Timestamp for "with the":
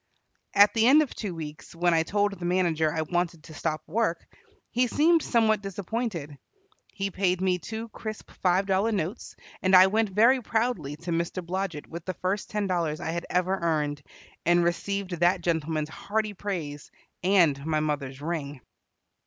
11.85-12.15